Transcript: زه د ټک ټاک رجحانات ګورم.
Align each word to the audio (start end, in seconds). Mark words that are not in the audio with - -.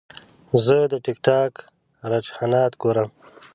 زه 0.65 0.77
د 0.91 0.93
ټک 1.03 1.17
ټاک 1.25 1.53
رجحانات 2.11 2.71
ګورم. 2.81 3.09